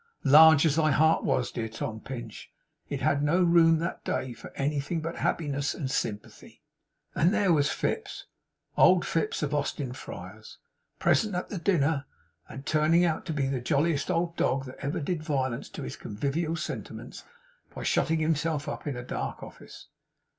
Large 0.23 0.65
as 0.65 0.77
thy 0.77 0.89
heart 0.89 1.23
was, 1.23 1.51
dear 1.51 1.69
Tom 1.69 1.99
Pinch, 1.99 2.49
it 2.89 3.01
had 3.01 3.21
no 3.21 3.43
room 3.43 3.77
that 3.77 4.03
day 4.03 4.33
for 4.33 4.49
anything 4.55 4.99
but 4.99 5.17
happiness 5.17 5.75
and 5.75 5.91
sympathy! 5.91 6.63
And 7.13 7.31
there 7.31 7.53
was 7.53 7.69
Fips, 7.69 8.25
old 8.75 9.05
Fips 9.05 9.43
of 9.43 9.53
Austin 9.53 9.93
Friars, 9.93 10.57
present 10.97 11.35
at 11.35 11.49
the 11.49 11.59
dinner, 11.59 12.07
and 12.49 12.65
turning 12.65 13.05
out 13.05 13.27
to 13.27 13.33
be 13.33 13.45
the 13.45 13.61
jolliest 13.61 14.09
old 14.09 14.35
dog 14.35 14.65
that 14.65 14.77
ever 14.79 14.99
did 15.01 15.21
violence 15.21 15.69
to 15.69 15.83
his 15.83 15.95
convivial 15.95 16.55
sentiments 16.55 17.23
by 17.75 17.83
shutting 17.83 18.17
himself 18.17 18.67
up 18.67 18.87
in 18.87 18.97
a 18.97 19.03
dark 19.03 19.43
office. 19.43 19.87